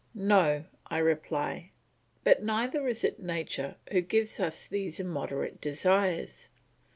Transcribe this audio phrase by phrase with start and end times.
[0.15, 1.69] No, I reply,
[2.23, 6.49] but neither is it nature who gives us these immoderate desires.